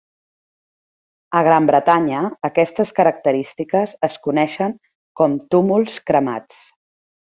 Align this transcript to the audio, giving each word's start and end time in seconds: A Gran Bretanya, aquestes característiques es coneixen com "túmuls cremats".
A 1.39 1.41
Gran 1.47 1.67
Bretanya, 1.71 2.23
aquestes 2.51 2.95
característiques 3.03 3.97
es 4.11 4.19
coneixen 4.27 4.77
com 5.23 5.41
"túmuls 5.55 6.05
cremats". 6.13 6.71